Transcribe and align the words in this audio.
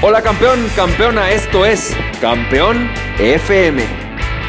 Hola 0.00 0.22
campeón, 0.22 0.64
campeona, 0.76 1.32
esto 1.32 1.66
es 1.66 1.92
Campeón 2.20 2.88
FM, 3.18 3.82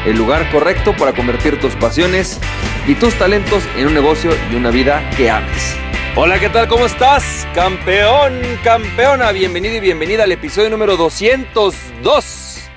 el 0.06 0.16
lugar 0.16 0.48
correcto 0.52 0.94
para 0.96 1.12
convertir 1.12 1.58
tus 1.58 1.74
pasiones 1.74 2.38
y 2.86 2.94
tus 2.94 3.18
talentos 3.18 3.64
en 3.76 3.88
un 3.88 3.94
negocio 3.94 4.30
y 4.52 4.54
una 4.54 4.70
vida 4.70 5.10
que 5.16 5.28
ames. 5.28 5.74
Hola, 6.14 6.38
¿qué 6.38 6.50
tal? 6.50 6.68
¿Cómo 6.68 6.86
estás? 6.86 7.48
Campeón, 7.52 8.40
campeona, 8.62 9.32
bienvenido 9.32 9.74
y 9.74 9.80
bienvenida 9.80 10.22
al 10.22 10.30
episodio 10.30 10.70
número 10.70 10.96
202 10.96 12.70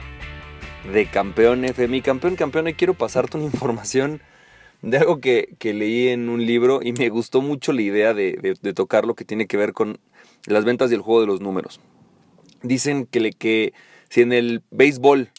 de 0.92 1.06
Campeón 1.06 1.66
FM. 1.66 2.02
Campeón, 2.02 2.36
campeona, 2.36 2.72
y 2.72 2.74
quiero 2.74 2.96
pasarte 2.96 3.38
una 3.38 3.46
información 3.46 4.20
de 4.82 4.98
algo 4.98 5.22
que, 5.22 5.56
leí 5.62 6.08
en 6.08 6.28
un 6.28 6.44
libro 6.44 6.80
y 6.82 6.94
me 6.94 7.10
gustó 7.10 7.44
mucho 7.44 7.72
la 7.72 7.84
idea 7.84 8.16
de, 8.16 8.58
de 8.60 8.74
tocar 8.74 9.06
lo 9.06 9.14
que 9.14 9.26
tiene 9.26 9.46
que 9.46 9.58
ver 9.58 9.74
con 9.74 10.00
las 10.48 10.66
ventas 10.66 10.90
y 10.90 10.96
el 10.96 11.02
juego 11.02 11.22
de 11.22 11.28
los 11.28 11.40
números 11.40 11.80
dicen 12.64 13.06
que, 13.06 13.20
le, 13.20 13.32
que 13.32 13.74
si 14.10 14.22
en 14.22 14.34
el 14.34 14.64
béisbol 14.72 15.30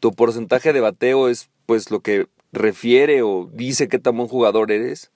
tu 0.00 0.12
porcentaje 0.12 0.72
de 0.72 0.80
bateo 0.80 1.28
es 1.28 1.50
pues 1.66 1.90
lo 1.90 2.00
que 2.00 2.26
refiere 2.52 3.22
o 3.22 3.48
dice 3.52 3.88
qué 3.88 3.98
tan 3.98 4.16
buen 4.16 4.28
jugador 4.28 4.72
eres, 4.72 5.10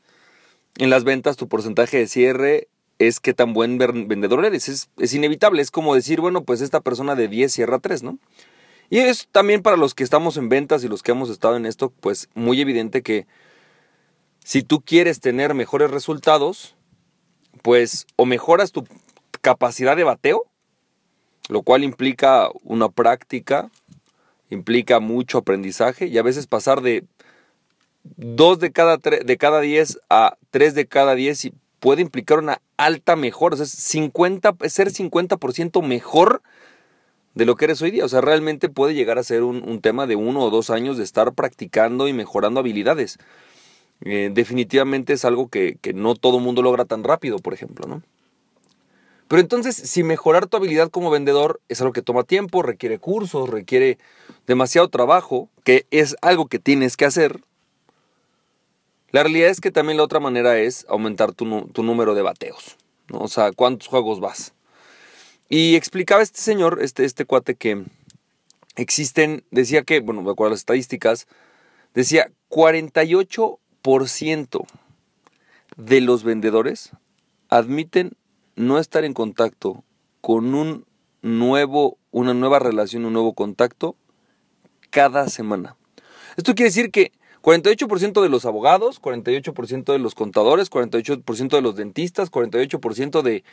en 0.76 0.90
las 0.90 1.04
ventas 1.04 1.36
tu 1.36 1.48
porcentaje 1.48 1.96
de 1.96 2.06
cierre 2.06 2.68
es 2.98 3.20
qué 3.20 3.34
tan 3.34 3.52
buen 3.52 3.78
vendedor 3.78 4.44
eres. 4.44 4.68
Es, 4.68 4.88
es 4.98 5.14
inevitable, 5.14 5.62
es 5.62 5.70
como 5.70 5.94
decir, 5.94 6.20
bueno, 6.20 6.44
pues 6.44 6.60
esta 6.60 6.80
persona 6.80 7.14
de 7.14 7.28
10 7.28 7.52
cierra 7.52 7.78
3, 7.78 8.02
¿no? 8.02 8.18
Y 8.90 8.98
es 8.98 9.28
también 9.32 9.62
para 9.62 9.76
los 9.76 9.94
que 9.94 10.04
estamos 10.04 10.36
en 10.36 10.48
ventas 10.48 10.84
y 10.84 10.88
los 10.88 11.02
que 11.02 11.12
hemos 11.12 11.30
estado 11.30 11.56
en 11.56 11.66
esto, 11.66 11.90
pues 12.00 12.28
muy 12.34 12.60
evidente 12.60 13.02
que 13.02 13.26
si 14.44 14.62
tú 14.62 14.82
quieres 14.82 15.20
tener 15.20 15.54
mejores 15.54 15.90
resultados, 15.90 16.76
pues 17.62 18.06
o 18.16 18.26
mejoras 18.26 18.72
tu 18.72 18.84
capacidad 19.40 19.96
de 19.96 20.04
bateo, 20.04 20.44
lo 21.48 21.62
cual 21.62 21.84
implica 21.84 22.48
una 22.62 22.88
práctica, 22.88 23.70
implica 24.50 25.00
mucho 25.00 25.38
aprendizaje 25.38 26.06
y 26.06 26.18
a 26.18 26.22
veces 26.22 26.46
pasar 26.46 26.80
de 26.80 27.04
2 28.16 28.58
de 28.58 28.72
cada, 28.72 28.96
de 28.98 29.36
cada 29.36 29.60
10 29.60 30.00
a 30.10 30.36
3 30.50 30.74
de 30.74 30.86
cada 30.86 31.14
10 31.14 31.50
puede 31.80 32.02
implicar 32.02 32.38
una 32.38 32.60
alta 32.76 33.16
mejora, 33.16 33.54
o 33.54 33.56
sea, 33.58 33.66
50, 33.66 34.56
ser 34.68 34.90
50% 34.90 35.82
mejor 35.82 36.42
de 37.34 37.44
lo 37.44 37.56
que 37.56 37.66
eres 37.66 37.82
hoy 37.82 37.90
día. 37.90 38.04
O 38.04 38.08
sea, 38.08 38.20
realmente 38.20 38.68
puede 38.68 38.94
llegar 38.94 39.18
a 39.18 39.22
ser 39.22 39.42
un, 39.42 39.80
tema 39.80 40.06
de 40.06 40.16
uno 40.16 40.40
o 40.40 40.50
dos 40.50 40.70
años 40.70 40.96
de 40.96 41.04
estar 41.04 41.32
practicando 41.34 42.08
y 42.08 42.12
mejorando 42.12 42.60
habilidades. 42.60 43.18
Eh, 44.00 44.30
definitivamente 44.32 45.12
es 45.12 45.24
algo 45.24 45.48
que, 45.48 45.76
que 45.80 45.92
no 45.92 46.14
todo 46.14 46.40
mundo 46.40 46.62
logra 46.62 46.84
tan 46.84 47.04
rápido, 47.04 47.38
por 47.38 47.54
ejemplo, 47.54 47.86
¿no? 47.86 48.02
Pero 49.34 49.42
entonces, 49.42 49.74
si 49.74 50.04
mejorar 50.04 50.46
tu 50.46 50.56
habilidad 50.56 50.92
como 50.92 51.10
vendedor 51.10 51.60
es 51.68 51.80
algo 51.80 51.92
que 51.92 52.02
toma 52.02 52.22
tiempo, 52.22 52.62
requiere 52.62 53.00
cursos, 53.00 53.50
requiere 53.50 53.98
demasiado 54.46 54.88
trabajo, 54.90 55.50
que 55.64 55.88
es 55.90 56.14
algo 56.22 56.46
que 56.46 56.60
tienes 56.60 56.96
que 56.96 57.04
hacer, 57.04 57.40
la 59.10 59.24
realidad 59.24 59.50
es 59.50 59.60
que 59.60 59.72
también 59.72 59.96
la 59.96 60.04
otra 60.04 60.20
manera 60.20 60.60
es 60.60 60.86
aumentar 60.88 61.32
tu, 61.32 61.46
número 61.46 62.14
de 62.14 62.22
bateos, 62.22 62.76
¿no? 63.08 63.22
O 63.22 63.26
sea, 63.26 63.50
cuántos 63.50 63.88
juegos 63.88 64.20
vas. 64.20 64.54
Y 65.48 65.74
explicaba 65.74 66.22
este 66.22 66.40
señor, 66.40 66.78
este, 66.80 67.04
este 67.04 67.24
cuate, 67.24 67.56
que 67.56 67.82
existen, 68.76 69.42
decía 69.50 69.82
que, 69.82 69.98
bueno, 69.98 70.22
de 70.22 70.30
acuerdo 70.30 70.50
a 70.50 70.52
las 70.52 70.60
estadísticas, 70.60 71.26
decía 71.92 72.30
48% 72.50 74.66
de 75.76 76.00
los 76.02 76.22
vendedores 76.22 76.90
admiten 77.48 78.16
no 78.56 78.78
estar 78.78 79.04
en 79.04 79.14
contacto 79.14 79.84
con 80.20 80.54
un 80.54 80.86
nuevo, 81.22 81.98
una 82.10 82.34
nueva 82.34 82.58
relación, 82.58 83.04
un 83.04 83.12
nuevo 83.12 83.34
contacto 83.34 83.96
cada 84.90 85.28
semana. 85.28 85.76
Esto 86.36 86.54
quiere 86.54 86.68
decir 86.68 86.90
que 86.90 87.12
48% 87.42 88.22
de 88.22 88.28
los 88.28 88.46
abogados, 88.46 89.00
48% 89.00 89.92
de 89.92 89.98
los 89.98 90.14
contadores, 90.14 90.70
48% 90.70 91.48
de 91.48 91.62
los 91.62 91.76
dentistas, 91.76 92.30
48% 92.30 93.22
de 93.22 93.44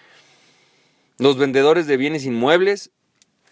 los 1.18 1.38
vendedores 1.38 1.88
de 1.88 1.98
bienes 1.98 2.26
inmuebles 2.26 2.92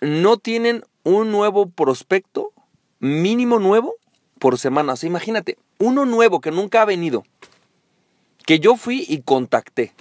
no 0.01 0.38
tienen 0.38 0.83
un 1.03 1.31
nuevo 1.31 1.69
prospecto 1.69 2.53
mínimo 2.99 3.59
nuevo 3.59 3.95
por 4.39 4.57
semana. 4.57 4.93
O 4.93 4.95
sea, 4.95 5.07
imagínate, 5.07 5.57
uno 5.77 6.05
nuevo 6.05 6.41
que 6.41 6.51
nunca 6.51 6.81
ha 6.81 6.85
venido, 6.85 7.23
que 8.45 8.59
yo 8.59 8.75
fui 8.75 9.05
y 9.07 9.21
contacté. 9.21 9.93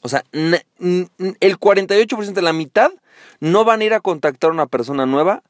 O 0.00 0.08
sea, 0.08 0.24
el 0.32 1.58
48% 1.58 2.32
de 2.32 2.42
la 2.42 2.52
mitad 2.52 2.90
no 3.40 3.64
van 3.64 3.80
a 3.80 3.84
ir 3.84 3.94
a 3.94 4.00
contactar 4.00 4.50
a 4.50 4.52
una 4.52 4.66
persona 4.66 5.06
nueva 5.06 5.42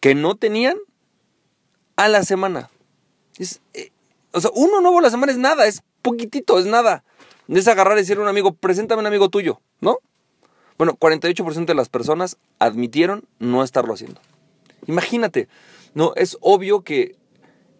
que 0.00 0.14
no 0.14 0.36
tenían 0.36 0.76
a 1.96 2.08
la 2.08 2.22
semana. 2.22 2.70
Eh, 3.74 3.90
o 4.32 4.40
sea, 4.40 4.50
uno 4.54 4.80
nuevo 4.80 4.98
a 4.98 5.02
la 5.02 5.10
semana 5.10 5.32
es 5.32 5.38
nada, 5.38 5.66
es 5.66 5.82
poquitito, 6.02 6.58
es 6.58 6.66
nada. 6.66 7.04
Es 7.48 7.66
agarrar 7.66 7.96
y 7.96 8.00
decirle 8.00 8.22
a 8.22 8.24
un 8.24 8.28
amigo, 8.28 8.52
preséntame 8.52 9.00
un 9.00 9.06
amigo 9.06 9.30
tuyo, 9.30 9.60
¿no? 9.80 9.98
Bueno, 10.76 10.96
48% 10.96 11.64
de 11.64 11.74
las 11.74 11.88
personas 11.88 12.36
admitieron 12.58 13.24
no 13.38 13.64
estarlo 13.64 13.94
haciendo. 13.94 14.20
Imagínate, 14.86 15.48
no, 15.94 16.12
es 16.14 16.38
obvio 16.40 16.82
que 16.82 17.16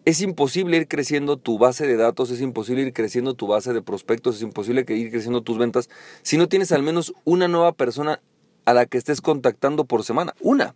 es 0.05 0.21
imposible 0.21 0.77
ir 0.77 0.87
creciendo 0.87 1.37
tu 1.37 1.57
base 1.57 1.85
de 1.85 1.97
datos, 1.97 2.31
es 2.31 2.41
imposible 2.41 2.81
ir 2.81 2.93
creciendo 2.93 3.33
tu 3.33 3.47
base 3.47 3.73
de 3.73 3.81
prospectos, 3.81 4.37
es 4.37 4.41
imposible 4.41 4.85
ir 4.87 5.11
creciendo 5.11 5.41
tus 5.41 5.57
ventas 5.57 5.89
si 6.21 6.37
no 6.37 6.47
tienes 6.47 6.71
al 6.71 6.83
menos 6.83 7.13
una 7.25 7.47
nueva 7.47 7.73
persona 7.73 8.21
a 8.65 8.73
la 8.73 8.85
que 8.85 8.97
estés 8.97 9.21
contactando 9.21 9.85
por 9.85 10.03
semana. 10.03 10.33
Una. 10.39 10.73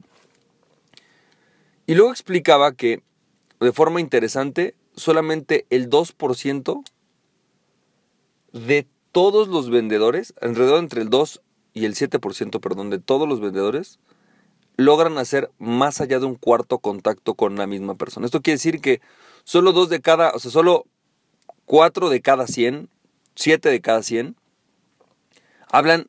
Y 1.86 1.96
luego 1.96 2.12
explicaba 2.12 2.74
que 2.74 3.04
de 3.60 3.72
forma 3.72 4.02
interesante, 4.02 4.76
solamente 4.96 5.66
el 5.70 5.90
2% 5.90 6.84
de 8.52 8.88
todos 9.12 9.48
los 9.48 9.70
vendedores, 9.70 10.34
alrededor 10.42 10.80
entre 10.80 11.02
el 11.02 11.10
2 11.10 11.42
y 11.74 11.86
el 11.86 11.96
7%, 11.96 12.60
perdón, 12.60 12.90
de 12.90 13.00
todos 13.00 13.28
los 13.28 13.40
vendedores, 13.40 14.00
logran 14.78 15.18
hacer 15.18 15.52
más 15.60 16.02
allá 16.02 16.20
de 16.20 16.26
un 16.26 16.36
cuarto 16.36 16.80
contacto 16.80 17.36
con 17.36 17.56
la 17.56 17.68
misma 17.68 17.96
persona. 17.96 18.26
Esto 18.26 18.42
quiere 18.42 18.56
decir 18.56 18.82
que 18.82 19.02
solo 19.44 19.72
dos 19.72 19.90
de 19.90 20.02
cada, 20.02 20.32
o 20.32 20.40
sea, 20.40 20.52
solo 20.52 20.86
cuatro 21.66 22.10
de 22.10 22.22
cada 22.22 22.48
100, 22.48 22.90
siete 23.36 23.70
de 23.70 23.82
cada 23.82 24.04
100, 24.04 24.36
hablan 25.72 26.08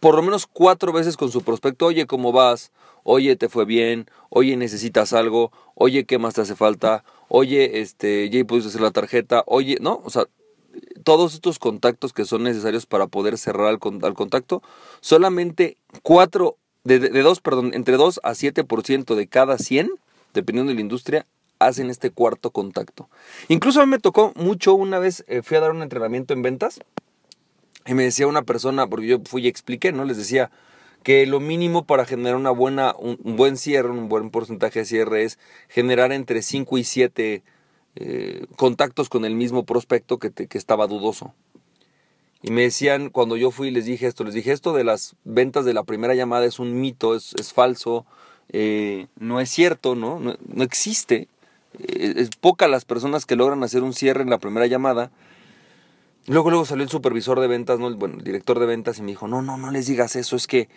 por 0.00 0.14
lo 0.14 0.22
menos 0.22 0.46
cuatro 0.46 0.92
veces 0.92 1.16
con 1.16 1.30
su 1.30 1.42
prospecto, 1.42 1.86
oye, 1.86 2.06
¿cómo 2.06 2.32
vas? 2.32 2.72
Oye, 3.02 3.36
¿te 3.36 3.48
fue 3.48 3.64
bien? 3.64 4.06
Oye, 4.28 4.56
¿necesitas 4.56 5.12
algo? 5.12 5.50
Oye, 5.74 6.04
¿qué 6.04 6.18
más 6.18 6.34
te 6.34 6.42
hace 6.42 6.54
falta? 6.54 7.04
Oye, 7.28 7.80
este, 7.80 8.28
ya 8.30 8.44
pudiste 8.44 8.68
hacer 8.68 8.80
la 8.80 8.90
tarjeta. 8.90 9.42
Oye, 9.46 9.78
¿no? 9.80 10.00
O 10.04 10.10
sea, 10.10 10.24
todos 11.04 11.34
estos 11.34 11.58
contactos 11.58 12.12
que 12.12 12.24
son 12.24 12.42
necesarios 12.42 12.86
para 12.86 13.06
poder 13.06 13.38
cerrar 13.38 13.66
al, 13.66 13.78
contacto, 13.78 14.62
solamente 15.00 15.78
cuatro 16.02 16.58
de, 16.88 17.22
dos, 17.22 17.40
perdón, 17.40 17.72
entre 17.74 17.96
2 17.96 18.20
a 18.22 18.30
7% 18.30 19.14
de 19.14 19.26
cada 19.26 19.58
100, 19.58 19.90
dependiendo 20.34 20.70
de 20.70 20.76
la 20.76 20.80
industria, 20.80 21.26
hacen 21.58 21.90
este 21.90 22.10
cuarto 22.10 22.50
contacto. 22.50 23.08
Incluso 23.48 23.80
a 23.80 23.86
mí 23.86 23.90
me 23.90 23.98
tocó 23.98 24.32
mucho 24.36 24.74
una 24.74 24.98
vez, 24.98 25.24
eh, 25.28 25.42
fui 25.42 25.56
a 25.56 25.60
dar 25.60 25.72
un 25.72 25.82
entrenamiento 25.82 26.34
en 26.34 26.42
ventas 26.42 26.80
y 27.86 27.94
me 27.94 28.04
decía 28.04 28.26
una 28.26 28.42
persona, 28.42 28.86
porque 28.86 29.06
yo 29.06 29.18
fui 29.24 29.44
y 29.44 29.48
expliqué, 29.48 29.92
¿no? 29.92 30.04
Les 30.04 30.16
decía 30.16 30.50
que 31.02 31.26
lo 31.26 31.40
mínimo 31.40 31.84
para 31.84 32.04
generar 32.04 32.36
una 32.36 32.50
buena, 32.50 32.94
un, 32.98 33.18
buen 33.22 33.56
cierre, 33.56 33.90
un 33.90 34.08
buen 34.08 34.30
porcentaje 34.30 34.80
de 34.80 34.84
cierre 34.84 35.24
es 35.24 35.38
generar 35.68 36.12
entre 36.12 36.42
5 36.42 36.78
y 36.78 36.84
7 36.84 37.42
eh, 37.96 38.46
contactos 38.56 39.08
con 39.08 39.24
el 39.24 39.34
mismo 39.34 39.64
prospecto 39.64 40.18
que, 40.18 40.30
que 40.32 40.58
estaba 40.58 40.86
dudoso. 40.86 41.34
Y 42.42 42.50
me 42.52 42.62
decían, 42.62 43.10
cuando 43.10 43.36
yo 43.36 43.50
fui 43.50 43.70
les 43.70 43.84
dije 43.84 44.06
esto, 44.06 44.24
les 44.24 44.34
dije 44.34 44.52
esto 44.52 44.72
de 44.72 44.84
las 44.84 45.16
ventas 45.24 45.64
de 45.64 45.74
la 45.74 45.82
primera 45.82 46.14
llamada 46.14 46.46
es 46.46 46.58
un 46.58 46.80
mito, 46.80 47.16
es, 47.16 47.52
falso, 47.52 48.06
eh, 48.50 49.08
no 49.18 49.40
es 49.40 49.50
cierto, 49.50 49.96
¿no? 49.96 50.20
No, 50.20 50.62
existe. 50.62 51.28
Eh, 51.80 52.14
es 52.16 52.30
poca 52.30 52.68
las 52.68 52.84
personas 52.84 53.26
que 53.26 53.34
logran 53.34 53.62
hacer 53.64 53.82
un 53.82 53.92
cierre 53.92 54.22
en 54.22 54.30
la 54.30 54.38
primera 54.38 54.66
llamada. 54.66 55.10
Luego, 56.26 56.50
luego 56.50 56.64
salió 56.64 56.84
el 56.84 56.90
supervisor 56.90 57.40
de 57.40 57.48
ventas, 57.48 57.80
¿no? 57.80 57.92
bueno, 57.96 58.18
el 58.18 58.24
director 58.24 58.58
de 58.60 58.66
ventas 58.66 58.98
y 58.98 59.02
me 59.02 59.08
dijo, 59.08 59.26
no, 59.26 59.42
no, 59.42 59.56
no 59.56 59.70
les 59.70 59.86
digas 59.86 60.14
eso, 60.14 60.36
es 60.36 60.46
que, 60.46 60.68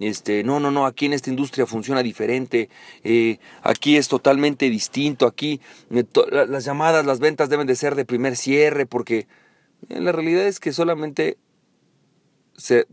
este, 0.00 0.42
no, 0.44 0.60
no, 0.60 0.70
no, 0.70 0.86
aquí 0.86 1.06
en 1.06 1.12
esta 1.12 1.28
industria 1.28 1.66
funciona 1.66 2.02
diferente, 2.02 2.70
eh, 3.04 3.38
aquí 3.62 3.98
es 3.98 4.08
totalmente 4.08 4.70
distinto, 4.70 5.26
aquí 5.26 5.60
las 5.90 6.64
llamadas, 6.64 7.04
las 7.04 7.20
ventas 7.20 7.50
deben 7.50 7.66
de 7.66 7.76
ser 7.76 7.96
de 7.96 8.06
primer 8.06 8.34
cierre, 8.34 8.86
porque 8.86 9.26
la 9.88 10.12
realidad 10.12 10.46
es 10.46 10.60
que 10.60 10.72
solamente, 10.72 11.38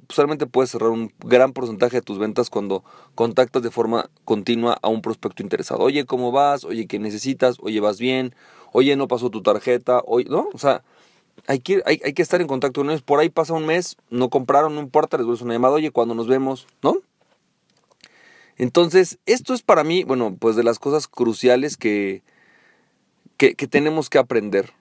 solamente 0.09 0.47
puedes 0.47 0.71
cerrar 0.71 0.89
un 0.89 1.13
gran 1.19 1.53
porcentaje 1.53 1.97
de 1.97 2.01
tus 2.01 2.17
ventas 2.17 2.49
cuando 2.49 2.83
contactas 3.15 3.63
de 3.63 3.71
forma 3.71 4.09
continua 4.25 4.77
a 4.81 4.89
un 4.89 5.01
prospecto 5.01 5.43
interesado. 5.43 5.81
Oye, 5.81 6.05
¿cómo 6.05 6.31
vas? 6.31 6.63
Oye, 6.63 6.87
¿qué 6.87 6.99
necesitas? 6.99 7.57
Oye, 7.61 7.79
¿vas 7.79 7.99
bien? 7.99 8.35
Oye, 8.71 8.95
¿no 8.95 9.07
pasó 9.07 9.29
tu 9.29 9.41
tarjeta? 9.41 10.01
Oye, 10.05 10.25
¿no? 10.29 10.49
O 10.53 10.57
sea, 10.57 10.83
hay 11.47 11.59
que, 11.59 11.81
hay, 11.85 11.97
que 11.97 12.21
estar 12.21 12.41
en 12.41 12.47
contacto 12.47 12.81
con 12.81 12.89
ellos. 12.89 13.01
Por 13.01 13.19
ahí 13.19 13.29
pasa 13.29 13.53
un 13.53 13.65
mes, 13.65 13.97
no 14.09 14.29
compraron, 14.29 14.75
no 14.75 14.81
importa, 14.81 15.17
les 15.17 15.25
doy 15.25 15.37
una 15.41 15.53
llamada. 15.53 15.75
Oye, 15.75 15.91
cuando 15.91 16.15
nos 16.15 16.27
vemos, 16.27 16.67
¿no? 16.81 16.97
Entonces, 18.57 19.17
esto 19.25 19.53
es 19.53 19.63
para 19.63 19.83
mí, 19.83 20.03
bueno, 20.03 20.35
pues 20.37 20.55
de 20.55 20.63
las 20.63 20.77
cosas 20.77 21.07
cruciales 21.07 21.77
que, 21.77 22.21
que 23.37 23.55
tenemos 23.55 24.09
que 24.09 24.19
aprender. 24.19 24.71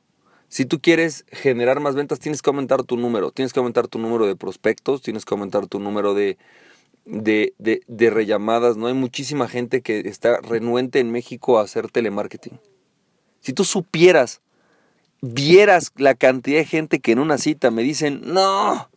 Si 0.51 0.65
tú 0.65 0.81
quieres 0.81 1.25
generar 1.31 1.79
más 1.79 1.95
ventas, 1.95 2.19
tienes 2.19 2.43
que 2.43 2.51
aumentar 2.51 2.83
tu 2.83 2.97
número, 2.97 3.31
tienes 3.31 3.53
que 3.53 3.61
aumentar 3.61 3.87
tu 3.87 4.01
número 4.01 4.27
de 4.27 4.35
prospectos, 4.35 5.01
tienes 5.01 5.25
que 5.25 5.33
aumentar 5.33 5.69
tu 5.69 5.79
número 5.79 6.13
de, 6.13 6.39
de, 7.05 7.55
de, 7.87 8.11
rellamadas. 8.11 8.77
No 8.77 8.89
hay 8.89 8.95
muchísima 8.95 9.47
gente 9.47 9.81
que 9.81 10.01
está 10.01 10.41
renuente 10.41 10.99
en 10.99 11.13
México 11.13 11.61
a 11.61 11.63
hacer 11.63 11.89
telemarketing. 11.89 12.59
Si 13.41 13.53
tú 13.53 13.65
supieras, 13.65 14.41
vieras 15.23 15.93
la 15.95 16.17
cantidad 16.17 16.59
de 16.59 16.65
gente 16.65 16.99
que 16.99 17.13
en 17.13 17.21
una 17.21 17.39
cita 17.39 17.71
me 17.71 17.85
dicen, 17.85 18.21
no, 18.25 18.91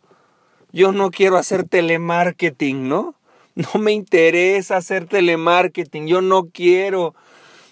yo 0.72 0.90
no 0.90 1.12
quiero 1.12 1.36
hacer 1.36 1.68
telemarketing, 1.68 2.88
¿no? 2.88 3.14
No 3.54 3.80
me 3.80 3.92
interesa 3.92 4.78
hacer 4.78 5.06
telemarketing, 5.06 6.08
yo 6.08 6.20
no 6.20 6.46
quiero. 6.46 7.14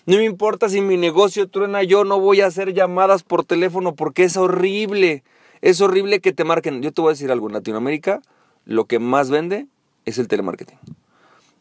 No 0.07 0.17
me 0.17 0.25
importa 0.25 0.69
si 0.69 0.81
mi 0.81 0.97
negocio 0.97 1.49
truena, 1.49 1.83
yo 1.83 2.05
no 2.05 2.19
voy 2.19 2.41
a 2.41 2.47
hacer 2.47 2.75
llamadas 2.75 3.23
por 3.23 3.45
teléfono 3.45 3.95
porque 3.95 4.25
es 4.25 4.37
horrible. 4.37 5.23
Es 5.61 5.81
horrible 5.81 6.21
que 6.21 6.33
te 6.33 6.45
marquen. 6.45 6.83
Yo 6.83 6.93
te 6.93 7.01
voy 7.01 7.11
a 7.11 7.13
decir 7.15 7.31
algo, 7.31 7.47
en 7.47 7.55
Latinoamérica 7.55 8.21
lo 8.65 8.87
que 8.87 8.99
más 8.99 9.31
vende 9.31 9.67
es 10.05 10.19
el 10.19 10.29
telemarketing. 10.29 10.79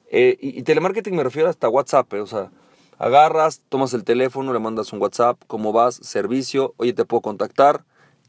Eh, 0.09 0.37
y, 0.41 0.63
telemarketing 0.63 1.15
me 1.15 1.23
refiero 1.23 1.49
hasta 1.49 1.69
WhatsApp, 1.69 2.13
eh, 2.13 2.19
o 2.19 2.27
sea, 2.27 2.51
agarras, 2.97 3.61
tomas 3.69 3.93
el 3.93 4.03
teléfono, 4.03 4.51
le 4.53 4.59
mandas 4.59 4.91
un 4.93 5.01
WhatsApp, 5.01 5.41
cómo 5.47 5.71
vas, 5.71 5.95
servicio, 5.95 6.73
oye, 6.77 6.93
te 6.93 7.05
puedo 7.05 7.21
contactar 7.21 7.85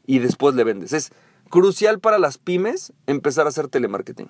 y 0.06 0.20
después 0.20 0.54
le 0.54 0.64
vendes. 0.64 0.92
Es 0.92 1.10
crucial 1.50 1.98
para 1.98 2.18
las 2.18 2.38
pymes 2.38 2.92
empezar 3.06 3.46
a 3.46 3.48
hacer 3.48 3.68
telemarketing. 3.68 4.28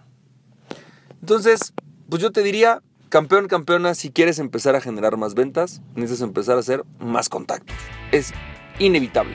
Entonces, 1.20 1.74
pues 2.08 2.22
yo 2.22 2.32
te 2.32 2.42
diría, 2.42 2.82
Campeón, 3.12 3.46
campeona, 3.46 3.94
si 3.94 4.10
quieres 4.10 4.38
empezar 4.38 4.74
a 4.74 4.80
generar 4.80 5.18
más 5.18 5.34
ventas, 5.34 5.82
necesitas 5.94 6.26
empezar 6.26 6.56
a 6.56 6.60
hacer 6.60 6.82
más 6.98 7.28
contactos. 7.28 7.76
Es 8.10 8.32
inevitable. 8.78 9.34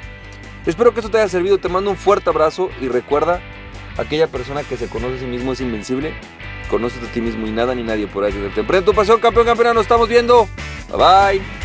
Espero 0.65 0.95
que 0.95 1.01
esto 1.01 1.11
te 1.11 1.19
haya 1.19 1.29
servido, 1.29 1.59
te 1.59 1.69
mando 1.69 1.91
un 1.91 1.95
fuerte 1.95 2.27
abrazo 2.27 2.71
y 2.81 2.87
recuerda, 2.87 3.39
aquella 3.99 4.25
persona 4.29 4.63
que 4.63 4.77
se 4.77 4.87
conoce 4.87 5.17
a 5.17 5.19
sí 5.19 5.25
mismo 5.27 5.53
es 5.53 5.61
invencible. 5.61 6.15
Conócete 6.71 7.05
a 7.05 7.11
ti 7.11 7.21
mismo 7.21 7.45
y 7.45 7.51
nada 7.51 7.75
ni 7.75 7.83
nadie 7.83 8.09
ahí 8.11 8.31
tenerte. 8.31 8.61
Emprende 8.61 8.83
tu 8.83 8.95
pasión, 8.95 9.19
campeón, 9.19 9.45
campeona, 9.45 9.75
nos 9.75 9.83
estamos 9.83 10.09
viendo. 10.09 10.47
Bye 10.89 11.37
bye. 11.37 11.56